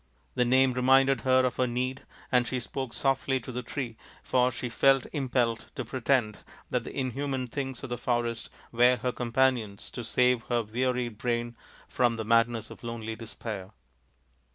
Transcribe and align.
The 0.33 0.45
name 0.45 0.73
reminded 0.73 1.21
her 1.21 1.45
of 1.45 1.57
her 1.57 1.67
need, 1.67 2.01
and 2.31 2.47
she 2.47 2.59
spoke 2.59 2.91
softly 2.91 3.39
to 3.41 3.51
the 3.51 3.61
tree, 3.61 3.97
for 4.23 4.51
she 4.51 4.67
felt 4.67 5.05
impelled 5.13 5.67
to 5.75 5.85
pretend 5.85 6.39
that 6.71 6.83
the 6.83 6.99
inhuman 6.99 7.45
things 7.45 7.83
of 7.83 7.91
the 7.91 7.99
forest 7.99 8.49
were 8.71 8.95
her 8.95 9.11
companions 9.11 9.91
to 9.91 10.03
save 10.03 10.45
her 10.45 10.63
wearied 10.63 11.19
brain 11.19 11.55
from 11.87 12.15
the 12.15 12.25
madness 12.25 12.71
of 12.71 12.81
.lonely 12.83 13.15
despair. 13.15 13.73